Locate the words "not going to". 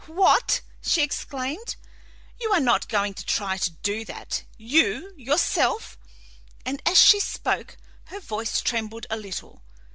2.59-3.23